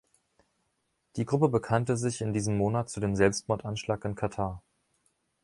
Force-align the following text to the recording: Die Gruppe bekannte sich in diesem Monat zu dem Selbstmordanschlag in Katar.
Die 1.15 1.25
Gruppe 1.25 1.47
bekannte 1.49 1.95
sich 1.95 2.21
in 2.21 2.33
diesem 2.33 2.57
Monat 2.57 2.89
zu 2.89 2.99
dem 2.99 3.15
Selbstmordanschlag 3.15 4.03
in 4.03 4.15
Katar. 4.15 4.63